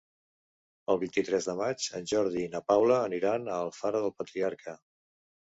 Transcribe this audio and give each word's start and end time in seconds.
El 0.93 0.97
vint-i-tres 1.03 1.49
de 1.49 1.53
maig 1.59 1.85
en 1.99 2.09
Jordi 2.13 2.41
i 2.45 2.49
na 2.55 2.63
Paula 2.73 2.97
aniran 3.11 3.47
a 3.49 3.61
Alfara 3.67 4.03
del 4.07 4.17
Patriarca. 4.23 4.77